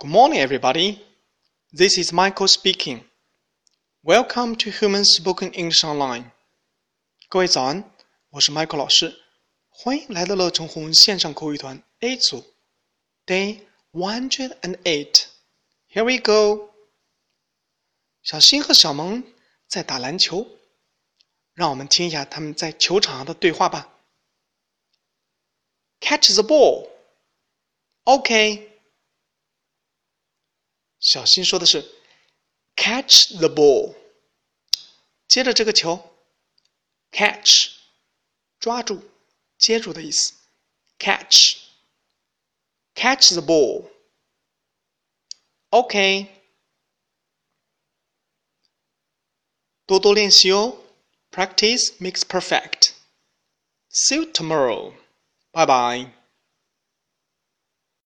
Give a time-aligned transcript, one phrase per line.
[0.00, 1.00] Good morning, everybody.
[1.72, 3.04] This is Michael speaking.
[4.02, 6.30] Welcome to Human Spoken English Online.
[7.28, 7.90] 各位早安，
[8.30, 9.20] 我是 Michael 老师，
[9.68, 12.44] 欢迎来到乐成红线上口语团 A 组，
[13.26, 13.60] Day
[13.92, 15.26] one hundred and eight.
[15.90, 16.70] Here we go.
[18.22, 19.24] 小新和小萌
[19.66, 20.46] 在打篮球，
[21.54, 23.92] 让我们听一下他们在球场上的对话吧。
[26.00, 26.88] Catch the ball.
[28.04, 28.69] OK。
[31.01, 31.83] 小新说的是
[32.75, 33.95] “catch the ball”，
[35.27, 36.15] 接着这个球
[37.11, 37.71] ，catch，
[38.59, 39.09] 抓住、
[39.57, 40.33] 接住的意思
[40.99, 41.63] ，catch，catch
[43.33, 43.41] the
[45.71, 46.27] ball，OK，
[49.87, 50.77] 多多练习哦
[51.31, 52.91] ，practice makes perfect。
[53.89, 54.93] See you tomorrow，
[55.51, 56.20] 拜拜。